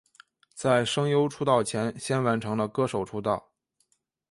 [0.55, 3.51] 在声优出道前先完成了歌手出道。